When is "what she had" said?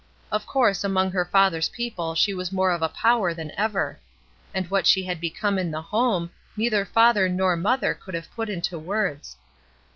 4.71-5.21